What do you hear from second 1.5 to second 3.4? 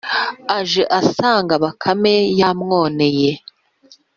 bakame yamwoneye.